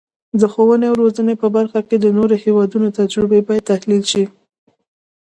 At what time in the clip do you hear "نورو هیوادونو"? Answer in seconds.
2.17-2.87